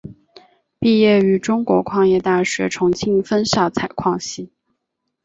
[0.79, 4.51] 毕业于中国矿业大学重庆分校采矿系。